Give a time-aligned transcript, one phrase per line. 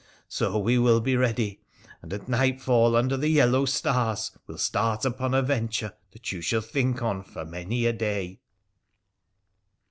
[0.27, 1.61] So we will be ready;
[2.01, 6.61] and at nightfall, under the yellow stars, will start upon a venture that you shall
[6.61, 8.39] think on for many a day.'